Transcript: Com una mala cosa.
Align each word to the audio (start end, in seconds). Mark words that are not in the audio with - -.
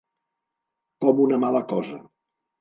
Com 1.05 1.21
una 1.27 1.39
mala 1.45 1.63
cosa. 1.75 2.01